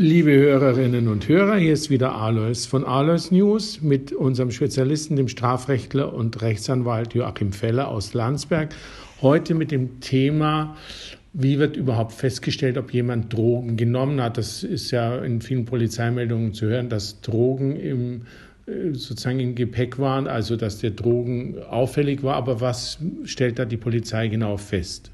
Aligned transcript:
Liebe 0.00 0.30
Hörerinnen 0.30 1.08
und 1.08 1.26
Hörer, 1.26 1.56
hier 1.56 1.72
ist 1.72 1.90
wieder 1.90 2.14
Alois 2.14 2.66
von 2.68 2.84
Alois 2.84 3.32
News 3.32 3.82
mit 3.82 4.12
unserem 4.12 4.52
Spezialisten, 4.52 5.16
dem 5.16 5.26
Strafrechtler 5.26 6.14
und 6.14 6.40
Rechtsanwalt 6.40 7.14
Joachim 7.14 7.50
Feller 7.50 7.88
aus 7.88 8.14
Landsberg. 8.14 8.72
Heute 9.22 9.54
mit 9.54 9.72
dem 9.72 9.98
Thema, 9.98 10.76
wie 11.32 11.58
wird 11.58 11.76
überhaupt 11.76 12.12
festgestellt, 12.12 12.78
ob 12.78 12.94
jemand 12.94 13.32
Drogen 13.32 13.76
genommen 13.76 14.22
hat. 14.22 14.38
Das 14.38 14.62
ist 14.62 14.92
ja 14.92 15.18
in 15.18 15.40
vielen 15.40 15.64
Polizeimeldungen 15.64 16.54
zu 16.54 16.66
hören, 16.66 16.88
dass 16.88 17.20
Drogen 17.20 17.74
im 17.74 18.22
äh, 18.66 18.94
sozusagen 18.94 19.40
im 19.40 19.56
Gepäck 19.56 19.98
waren, 19.98 20.28
also 20.28 20.54
dass 20.54 20.78
der 20.78 20.92
Drogen 20.92 21.56
auffällig 21.68 22.22
war. 22.22 22.36
Aber 22.36 22.60
was 22.60 23.00
stellt 23.24 23.58
da 23.58 23.64
die 23.64 23.76
Polizei 23.76 24.28
genau 24.28 24.58
fest? 24.58 25.10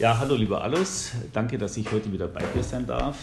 Ja, 0.00 0.18
hallo 0.18 0.34
lieber 0.34 0.60
Alles. 0.60 1.12
Danke, 1.32 1.56
dass 1.56 1.76
ich 1.76 1.92
heute 1.92 2.12
wieder 2.12 2.26
bei 2.26 2.42
dir 2.52 2.64
sein 2.64 2.84
darf. 2.84 3.16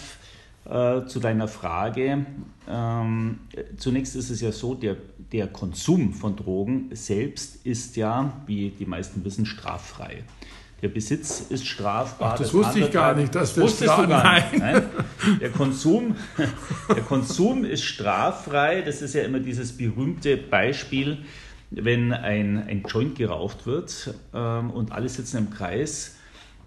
Äh, 0.63 1.05
zu 1.05 1.19
deiner 1.19 1.49
Frage. 1.49 2.25
Ähm, 2.69 3.39
zunächst 3.75 4.15
ist 4.15 4.29
es 4.29 4.39
ja 4.39 4.53
so, 4.53 4.73
der, 4.73 4.95
der 5.33 5.47
Konsum 5.47 6.13
von 6.13 6.37
Drogen 6.37 6.89
selbst 6.93 7.65
ist 7.65 7.97
ja, 7.97 8.31
wie 8.45 8.69
die 8.69 8.85
meisten 8.85 9.25
wissen, 9.25 9.45
straffrei. 9.45 10.23
Der 10.81 10.87
Besitz 10.87 11.41
ist 11.49 11.67
strafbar. 11.67 12.33
Ach, 12.33 12.37
das, 12.37 12.47
das 12.47 12.53
wusste 12.53 12.79
ich 12.79 12.91
gar 12.91 13.15
nicht, 13.15 13.35
dass 13.35 13.53
das 13.53 13.63
Wusstest 13.65 13.97
du 13.97 14.07
gar 14.07 14.39
nicht. 14.39 14.57
Nein. 14.57 14.83
Der, 15.41 15.49
Konsum, 15.49 16.15
der 16.87 17.03
Konsum 17.03 17.65
ist 17.65 17.83
straffrei. 17.83 18.81
Das 18.81 19.01
ist 19.01 19.13
ja 19.13 19.23
immer 19.23 19.39
dieses 19.39 19.75
berühmte 19.75 20.37
Beispiel, 20.37 21.17
wenn 21.69 22.13
ein, 22.13 22.65
ein 22.65 22.83
Joint 22.87 23.17
geraucht 23.17 23.65
wird 23.65 24.13
ähm, 24.33 24.71
und 24.71 24.93
alle 24.93 25.09
sitzen 25.09 25.37
im 25.37 25.49
Kreis 25.49 26.15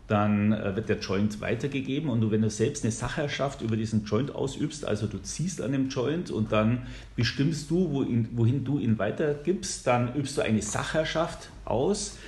dann 0.06 0.52
äh, 0.52 0.76
wird 0.76 0.88
der 0.88 0.98
Joint 0.98 1.40
weitergegeben 1.40 2.10
und 2.10 2.20
du, 2.20 2.30
wenn 2.30 2.42
du 2.42 2.50
selbst 2.50 2.84
eine 2.84 2.92
Sachherrschaft 2.92 3.62
über 3.62 3.76
diesen 3.76 4.04
Joint 4.04 4.34
ausübst, 4.34 4.84
also 4.84 5.06
du 5.06 5.18
ziehst 5.18 5.62
an 5.62 5.72
dem 5.72 5.88
Joint 5.88 6.30
und 6.30 6.52
dann 6.52 6.86
bestimmst 7.16 7.70
du, 7.70 7.90
wohin, 7.90 8.28
wohin 8.32 8.64
du 8.64 8.78
ihn 8.78 8.98
weitergibst, 8.98 9.86
dann 9.86 10.14
übst 10.14 10.36
du 10.36 10.42
eine 10.42 10.60
Sachherrschaft 10.60 11.50
aus 11.64 12.18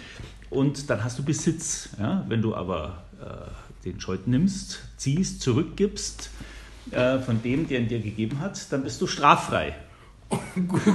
und 0.48 0.89
dann 0.89 1.05
hast 1.05 1.19
du 1.19 1.23
Besitz. 1.23 1.91
Ja? 1.98 2.25
Wenn 2.28 2.41
du 2.41 2.55
aber 2.55 3.05
äh, 3.20 3.84
den 3.84 3.98
Joint 3.98 4.27
nimmst, 4.27 4.81
ziehst, 4.97 5.42
zurückgibst 5.42 6.31
äh, 6.92 7.19
von 7.19 7.42
dem, 7.42 7.69
der 7.69 7.81
ihn 7.81 7.89
dir 7.89 8.01
gegeben 8.01 8.41
hat, 8.41 8.73
dann 8.73 8.84
bist 8.84 9.03
du 9.03 9.06
straffrei. 9.06 9.75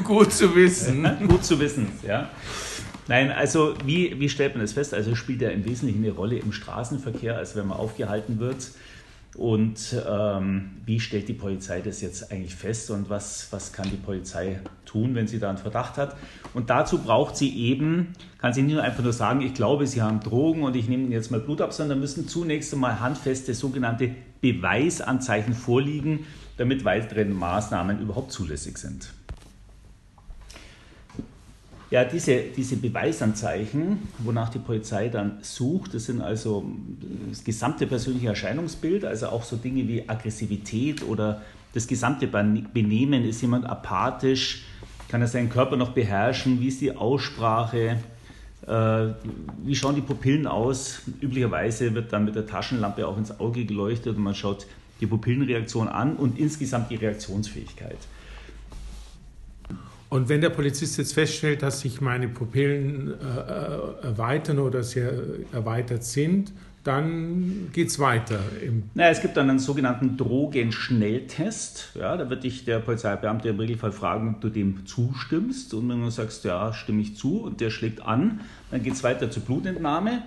Gut, 0.04 0.34
zu 0.34 0.56
wissen. 0.56 1.08
gut 1.28 1.44
zu 1.44 1.60
wissen, 1.60 1.88
ja. 2.06 2.30
Nein, 3.08 3.32
also 3.32 3.74
wie, 3.86 4.20
wie 4.20 4.30
stellt 4.30 4.54
man 4.54 4.62
das 4.62 4.74
fest? 4.74 4.94
Also 4.94 5.16
spielt 5.16 5.42
er 5.42 5.52
im 5.52 5.66
Wesentlichen 5.66 6.04
eine 6.04 6.14
Rolle 6.14 6.38
im 6.38 6.52
Straßenverkehr, 6.52 7.38
als 7.38 7.56
wenn 7.56 7.68
man 7.68 7.78
aufgehalten 7.78 8.40
wird. 8.40 8.72
Und 9.36 9.96
ähm, 10.10 10.72
wie 10.86 11.00
stellt 11.00 11.30
die 11.30 11.34
Polizei 11.34 11.80
das 11.80 12.02
jetzt 12.02 12.32
eigentlich 12.32 12.54
fest 12.54 12.92
und 12.92 13.10
was, 13.10 13.48
was 13.52 13.72
kann 13.72 13.90
die 13.90 13.96
Polizei 13.96 14.60
tun, 14.86 15.16
wenn 15.16 15.28
sie 15.28 15.40
da 15.40 15.50
einen 15.50 15.58
Verdacht 15.58 15.98
hat? 15.98 16.18
Und 16.54 16.70
dazu 16.70 16.98
braucht 16.98 17.38
sie 17.38 17.58
eben, 17.58 18.14
kann 18.40 18.54
sie 18.54 18.62
nicht 18.62 18.74
nur 18.74 18.84
einfach 18.84 19.04
nur 19.04 19.14
sagen, 19.14 19.42
ich 19.42 19.54
glaube, 19.54 19.88
sie 19.88 20.02
haben 20.02 20.20
Drogen 20.20 20.64
und 20.64 20.76
ich 20.76 20.90
nehme 20.90 21.04
ihnen 21.04 21.14
jetzt 21.14 21.32
mal 21.32 21.40
Blut 21.40 21.62
ab, 21.62 21.72
sondern 21.72 22.02
müssen 22.02 22.28
zunächst 22.28 22.74
einmal 22.74 23.00
handfeste 23.00 23.54
sogenannte 23.54 24.14
Beweisanzeichen 24.42 25.54
vorliegen, 25.54 26.26
damit 26.58 26.84
weitere 26.84 27.24
Maßnahmen 27.24 28.02
überhaupt 28.02 28.34
zulässig 28.34 28.78
sind. 28.78 29.14
Ja, 31.92 32.06
diese, 32.06 32.40
diese 32.56 32.78
Beweisanzeichen, 32.78 34.08
wonach 34.20 34.48
die 34.48 34.60
Polizei 34.60 35.10
dann 35.10 35.40
sucht, 35.42 35.94
das 35.94 36.06
sind 36.06 36.22
also 36.22 36.66
das 37.30 37.44
gesamte 37.44 37.86
persönliche 37.86 38.30
Erscheinungsbild, 38.30 39.04
also 39.04 39.28
auch 39.28 39.44
so 39.44 39.58
Dinge 39.58 39.86
wie 39.90 40.08
Aggressivität 40.08 41.04
oder 41.04 41.42
das 41.74 41.88
gesamte 41.88 42.28
Benehmen. 42.28 43.26
Ist 43.26 43.42
jemand 43.42 43.66
apathisch? 43.66 44.64
Kann 45.10 45.20
er 45.20 45.28
seinen 45.28 45.50
Körper 45.50 45.76
noch 45.76 45.92
beherrschen? 45.92 46.62
Wie 46.62 46.70
ist 46.70 46.80
die 46.80 46.96
Aussprache? 46.96 47.98
Äh, 48.66 49.08
wie 49.66 49.76
schauen 49.76 49.96
die 49.96 50.02
Pupillen 50.02 50.48
aus? 50.48 51.02
Üblicherweise 51.20 51.94
wird 51.94 52.14
dann 52.14 52.24
mit 52.24 52.36
der 52.36 52.48
Taschenlampe 52.48 53.06
auch 53.06 53.18
ins 53.18 53.38
Auge 53.38 53.66
geleuchtet 53.66 54.16
und 54.16 54.24
man 54.24 54.36
schaut 54.36 54.66
die 55.02 55.08
Pupillenreaktion 55.08 55.90
an 55.90 56.16
und 56.16 56.40
insgesamt 56.40 56.90
die 56.90 56.96
Reaktionsfähigkeit. 56.96 57.98
Und 60.12 60.28
wenn 60.28 60.42
der 60.42 60.50
Polizist 60.50 60.98
jetzt 60.98 61.14
feststellt, 61.14 61.62
dass 61.62 61.80
sich 61.80 62.02
meine 62.02 62.28
Pupillen 62.28 63.14
äh, 63.14 64.06
erweitern 64.06 64.60
oder 64.60 64.84
sehr 64.84 65.14
erweitert 65.54 66.04
sind, 66.04 66.52
dann 66.84 67.70
geht 67.72 67.88
es 67.88 67.98
weiter. 67.98 68.42
naja, 68.94 69.10
es 69.10 69.22
gibt 69.22 69.38
dann 69.38 69.50
einen 69.50 69.60
sogenannten 69.60 70.18
Drogenschnelltest. 70.18 71.92
Ja, 71.98 72.18
da 72.18 72.30
wird 72.30 72.44
dich 72.44 72.66
der 72.66 72.80
Polizeibeamte 72.80 73.48
im 73.48 73.60
Regelfall 73.60 73.94
fragen, 73.94 74.36
ob 74.36 74.42
du 74.42 74.50
dem 74.50 74.86
zustimmst. 74.86 75.74
Und 75.74 75.88
wenn 75.88 76.02
du 76.02 76.10
sagst, 76.10 76.44
ja, 76.44 76.74
stimme 76.74 77.02
ich 77.02 77.16
zu, 77.16 77.44
und 77.44 77.62
der 77.62 77.70
schlägt 77.70 78.02
an, 78.02 78.42
dann 78.70 78.84
geht 78.84 78.96
es 78.96 79.04
weiter 79.04 79.32
zur 79.32 79.44
Blutentnahme. 79.44 80.24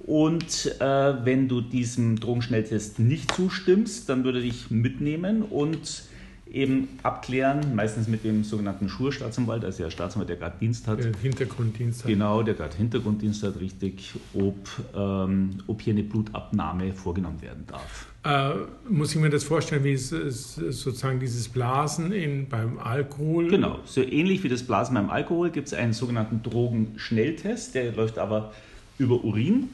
Und 0.00 0.78
äh, 0.82 0.84
wenn 1.24 1.48
du 1.48 1.62
diesem 1.62 2.20
Drogenschnelltest 2.20 2.98
nicht 2.98 3.34
zustimmst, 3.34 4.06
dann 4.10 4.22
würde 4.22 4.42
dich 4.42 4.70
mitnehmen 4.70 5.40
und 5.40 6.02
eben 6.50 6.88
abklären, 7.02 7.74
meistens 7.74 8.06
mit 8.06 8.22
dem 8.22 8.44
sogenannten 8.44 8.88
Schurstaatsanwalt, 8.88 9.64
also 9.64 9.82
der 9.82 9.90
Staatsanwalt, 9.90 10.28
der 10.28 10.36
gerade 10.36 10.56
Dienst 10.60 10.86
hat. 10.86 11.02
Der 11.02 11.12
Hintergrunddienst 11.20 12.04
hat. 12.04 12.08
Genau, 12.08 12.42
der 12.42 12.54
gerade 12.54 12.76
Hintergrunddienst 12.76 13.42
hat, 13.42 13.58
richtig, 13.60 14.14
ob, 14.34 14.56
ähm, 14.94 15.50
ob 15.66 15.80
hier 15.80 15.94
eine 15.94 16.02
Blutabnahme 16.02 16.92
vorgenommen 16.92 17.40
werden 17.42 17.64
darf. 17.66 18.06
Äh, 18.24 18.66
muss 18.88 19.14
ich 19.14 19.20
mir 19.20 19.30
das 19.30 19.44
vorstellen, 19.44 19.84
wie 19.84 19.92
es, 19.92 20.12
es, 20.12 20.54
sozusagen 20.54 21.18
dieses 21.18 21.48
Blasen 21.48 22.12
in, 22.12 22.48
beim 22.48 22.78
Alkohol? 22.78 23.48
Genau, 23.48 23.80
so 23.84 24.02
ähnlich 24.02 24.44
wie 24.44 24.48
das 24.48 24.62
Blasen 24.62 24.94
beim 24.94 25.10
Alkohol 25.10 25.50
gibt 25.50 25.68
es 25.68 25.74
einen 25.74 25.92
sogenannten 25.92 26.42
Drogenschnelltest, 26.42 27.74
der 27.74 27.92
läuft 27.92 28.18
aber 28.18 28.52
über 28.98 29.24
Urin. 29.24 29.68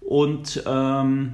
Und 0.00 0.62
ähm, 0.66 1.32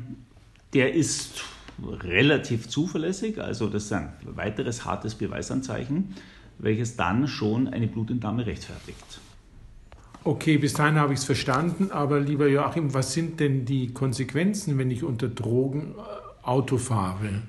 der 0.75 0.95
ist 0.95 1.43
relativ 1.83 2.69
zuverlässig. 2.69 3.41
Also 3.41 3.69
das 3.69 3.85
ist 3.85 3.93
ein 3.93 4.13
weiteres 4.25 4.85
hartes 4.85 5.15
Beweisanzeichen, 5.15 6.15
welches 6.59 6.97
dann 6.97 7.29
schon 7.29 7.69
eine 7.69 7.87
Blutentnahme 7.87 8.47
rechtfertigt. 8.47 9.21
Okay, 10.25 10.59
bis 10.59 10.73
dahin 10.73 10.97
habe 10.97 11.13
ich 11.13 11.21
es 11.21 11.25
verstanden, 11.25 11.93
aber 11.93 12.19
lieber 12.19 12.49
Joachim, 12.49 12.93
was 12.95 13.13
sind 13.13 13.39
denn 13.39 13.65
die 13.65 13.93
Konsequenzen, 13.93 14.77
wenn 14.77 14.91
ich 14.91 15.05
unter 15.05 15.29
Drogen 15.29 15.95
äh, 15.97 16.47
Auto 16.47 16.79
fahre? 16.79 17.43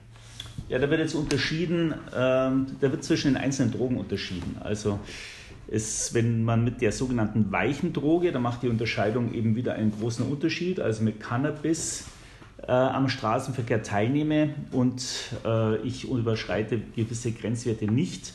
Ja, 0.69 0.77
da 0.77 0.89
wird 0.89 0.99
jetzt 0.99 1.15
unterschieden, 1.15 1.95
ähm, 2.15 2.67
da 2.79 2.91
wird 2.91 3.03
zwischen 3.03 3.33
den 3.33 3.37
einzelnen 3.37 3.71
Drogen 3.71 3.97
unterschieden. 3.97 4.57
Also 4.59 4.99
ist, 5.67 6.13
wenn 6.13 6.43
man 6.43 6.63
mit 6.63 6.81
der 6.81 6.91
sogenannten 6.91 7.51
weichen 7.51 7.93
Droge, 7.93 8.31
da 8.31 8.39
macht 8.39 8.63
die 8.63 8.69
Unterscheidung 8.69 9.33
eben 9.33 9.55
wieder 9.55 9.73
einen 9.73 9.91
großen 9.91 10.25
Unterschied. 10.25 10.79
Also 10.79 11.03
mit 11.03 11.19
Cannabis 11.19 12.05
äh, 12.65 12.71
am 12.71 13.09
Straßenverkehr 13.09 13.83
teilnehme 13.83 14.53
und 14.71 15.03
äh, 15.45 15.77
ich 15.77 16.09
überschreite 16.09 16.79
gewisse 16.95 17.31
Grenzwerte 17.31 17.85
nicht, 17.85 18.33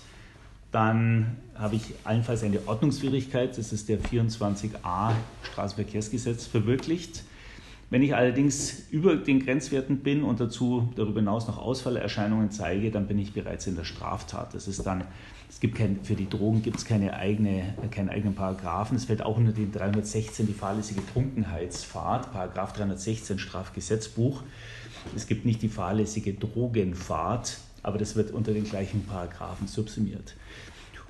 dann 0.71 1.37
habe 1.55 1.77
ich 1.77 1.95
allenfalls 2.05 2.43
eine 2.43 2.67
Ordnungswidrigkeit, 2.67 3.59
das 3.59 3.73
ist 3.73 3.89
der 3.89 4.01
24a 4.01 5.13
Straßenverkehrsgesetz, 5.53 6.47
verwirklicht. 6.47 7.25
Wenn 7.93 8.03
ich 8.03 8.17
allerdings 8.17 8.85
über 8.91 9.17
den 9.17 9.45
Grenzwerten 9.45 9.99
bin 9.99 10.25
und 10.25 10.41
dazu 10.41 10.89
darüber 10.97 11.21
hinaus 11.21 11.47
noch 11.47 11.59
Ausfallerscheinungen 11.59 12.51
zeige, 12.51 12.91
dann 12.91 13.07
bin 13.07 13.19
ich 13.19 13.35
bereits 13.35 13.67
in 13.67 13.77
der 13.77 13.85
Straftat. 13.85 14.55
Das 14.55 14.67
ist 14.67 14.87
dann, 14.87 15.05
es 15.51 15.61
gibt 15.61 15.77
kein, 15.77 16.03
für 16.03 16.15
die 16.15 16.27
Drogen 16.27 16.63
gibt 16.63 16.79
es 16.79 16.87
keine 16.87 17.13
eigene, 17.13 17.75
keinen 17.91 18.09
eigenen 18.09 18.35
Paragraphen. 18.35 18.97
Es 18.97 19.05
fällt 19.05 19.21
auch 19.21 19.37
unter 19.37 19.53
den 19.53 19.73
316 19.73 20.47
die 20.47 20.55
fahrlässige 20.55 21.03
Trunkenheitsfahrt, 21.13 22.33
Paragraph 22.33 22.73
316 22.73 23.39
Strafgesetzbuch. 23.39 24.43
Es 25.15 25.27
gibt 25.27 25.45
nicht 25.45 25.61
die 25.61 25.69
fahrlässige 25.69 26.33
Drogenfahrt, 26.33 27.59
aber 27.83 27.99
das 27.99 28.17
wird 28.17 28.31
unter 28.31 28.55
den 28.55 28.65
gleichen 28.65 29.05
Paragraphen 29.05 29.67
subsumiert. 29.67 30.35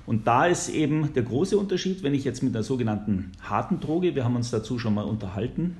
Und 0.05 0.27
da 0.27 0.47
ist 0.47 0.67
eben 0.67 1.13
der 1.13 1.23
große 1.23 1.57
Unterschied, 1.57 2.03
wenn 2.03 2.13
ich 2.13 2.25
jetzt 2.25 2.43
mit 2.43 2.53
einer 2.53 2.63
sogenannten 2.63 3.31
harten 3.41 3.79
Droge, 3.79 4.15
wir 4.15 4.25
haben 4.25 4.35
uns 4.35 4.51
dazu 4.51 4.77
schon 4.79 4.93
mal 4.93 5.05
unterhalten, 5.05 5.77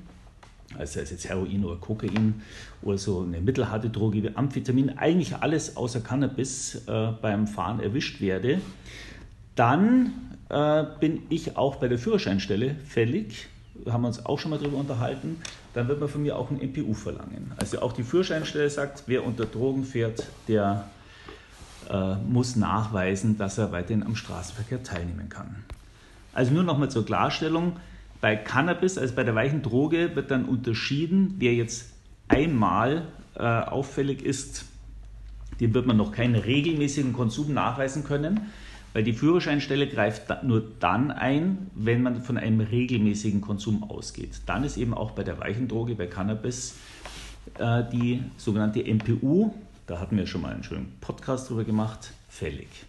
also 0.78 0.94
sei 0.94 1.00
es 1.02 1.10
jetzt 1.10 1.28
Heroin 1.28 1.64
oder 1.64 1.76
Kokain 1.76 2.42
oder 2.82 2.98
so 2.98 3.22
eine 3.22 3.40
mittelharte 3.40 3.90
Droge 3.90 4.22
wie 4.22 4.30
Amphetamin, 4.34 4.98
eigentlich 4.98 5.36
alles 5.36 5.76
außer 5.76 6.00
Cannabis 6.00 6.82
äh, 6.86 7.08
beim 7.20 7.46
Fahren 7.46 7.80
erwischt 7.80 8.20
werde, 8.20 8.60
dann 9.54 10.12
äh, 10.48 10.84
bin 11.00 11.22
ich 11.28 11.56
auch 11.56 11.76
bei 11.76 11.88
der 11.88 11.98
Führerscheinstelle 11.98 12.76
fällig. 12.86 13.48
Haben 13.86 14.02
wir 14.02 14.08
uns 14.08 14.24
auch 14.24 14.38
schon 14.38 14.50
mal 14.50 14.58
darüber 14.58 14.78
unterhalten. 14.78 15.40
Dann 15.74 15.88
wird 15.88 16.00
man 16.00 16.08
von 16.08 16.22
mir 16.22 16.36
auch 16.36 16.50
ein 16.50 16.56
MPU 16.56 16.94
verlangen. 16.94 17.52
Also 17.56 17.80
auch 17.80 17.92
die 17.92 18.04
Führerscheinstelle 18.04 18.70
sagt, 18.70 19.04
wer 19.06 19.24
unter 19.24 19.46
Drogen 19.46 19.84
fährt, 19.84 20.24
der 20.46 20.84
äh, 21.90 22.14
muss 22.16 22.56
nachweisen, 22.56 23.36
dass 23.36 23.58
er 23.58 23.72
weiterhin 23.72 24.04
am 24.04 24.16
Straßenverkehr 24.16 24.82
teilnehmen 24.82 25.28
kann. 25.28 25.64
Also 26.32 26.52
nur 26.52 26.62
nochmal 26.62 26.90
zur 26.90 27.04
Klarstellung. 27.04 27.76
Bei 28.24 28.36
Cannabis, 28.36 28.96
also 28.96 29.14
bei 29.14 29.22
der 29.22 29.34
weichen 29.34 29.60
Droge, 29.60 30.16
wird 30.16 30.30
dann 30.30 30.46
unterschieden, 30.46 31.34
wer 31.40 31.52
jetzt 31.52 31.90
einmal 32.26 33.08
äh, 33.34 33.42
auffällig 33.42 34.22
ist, 34.22 34.64
dem 35.60 35.74
wird 35.74 35.84
man 35.84 35.98
noch 35.98 36.10
keinen 36.10 36.34
regelmäßigen 36.34 37.12
Konsum 37.12 37.52
nachweisen 37.52 38.02
können, 38.02 38.50
weil 38.94 39.04
die 39.04 39.12
Führerscheinstelle 39.12 39.88
greift 39.88 40.42
nur 40.42 40.62
dann 40.80 41.10
ein, 41.10 41.70
wenn 41.74 42.00
man 42.00 42.22
von 42.22 42.38
einem 42.38 42.60
regelmäßigen 42.60 43.42
Konsum 43.42 43.82
ausgeht. 43.82 44.40
Dann 44.46 44.64
ist 44.64 44.78
eben 44.78 44.94
auch 44.94 45.10
bei 45.10 45.22
der 45.22 45.38
weichen 45.38 45.68
Droge, 45.68 45.94
bei 45.94 46.06
Cannabis, 46.06 46.76
äh, 47.58 47.82
die 47.92 48.22
sogenannte 48.38 48.82
MPU, 48.82 49.52
da 49.86 50.00
hatten 50.00 50.16
wir 50.16 50.26
schon 50.26 50.40
mal 50.40 50.54
einen 50.54 50.64
schönen 50.64 50.96
Podcast 51.02 51.50
drüber 51.50 51.64
gemacht, 51.64 52.12
fällig. 52.30 52.86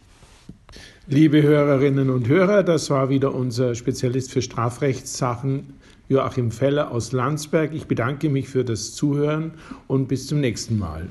Liebe 1.08 1.44
Hörerinnen 1.44 2.10
und 2.10 2.28
Hörer, 2.28 2.64
das 2.64 2.90
war 2.90 3.10
wieder 3.10 3.36
unser 3.36 3.76
Spezialist 3.76 4.32
für 4.32 4.42
Strafrechtssachen 4.42 5.74
Joachim 6.08 6.52
Feller 6.52 6.92
aus 6.92 7.12
Landsberg. 7.12 7.74
Ich 7.74 7.86
bedanke 7.86 8.30
mich 8.30 8.50
für 8.50 8.64
das 8.64 8.94
Zuhören 8.94 9.52
und 9.88 10.08
bis 10.08 10.28
zum 10.28 10.40
nächsten 10.40 10.78
Mal. 10.78 11.08